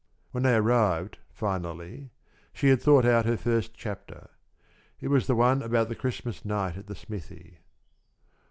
[0.31, 2.09] When they arrived finally,
[2.53, 4.31] she had thought out her first chapter.
[4.99, 7.59] It was the one about the Christmas night at the smithy.